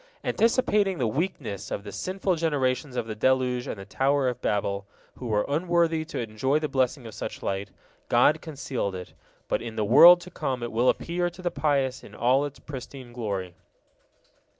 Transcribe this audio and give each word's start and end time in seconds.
Anticipating 0.23 0.97
the 0.97 1.05
wickedness 1.05 1.69
of 1.69 1.83
the 1.83 1.91
sinful 1.91 2.35
generations 2.35 2.95
of 2.95 3.05
the 3.05 3.13
deluge 3.13 3.67
and 3.67 3.77
the 3.77 3.85
Tower 3.85 4.29
of 4.29 4.41
Babel, 4.41 4.87
who 5.19 5.27
were 5.27 5.45
unworthy 5.47 6.03
to 6.05 6.17
enjoy 6.17 6.57
the 6.57 6.67
blessing 6.67 7.05
of 7.05 7.13
such 7.13 7.43
light, 7.43 7.69
God 8.09 8.41
concealed 8.41 8.95
it, 8.95 9.13
but 9.47 9.61
in 9.61 9.75
the 9.75 9.85
world 9.85 10.19
to 10.21 10.31
come 10.31 10.63
it 10.63 10.71
will 10.71 10.89
appear 10.89 11.29
to 11.29 11.43
the 11.43 11.51
pious 11.51 12.03
in 12.03 12.15
all 12.15 12.45
its 12.45 12.57
pristine 12.57 13.13
glory. 13.13 13.53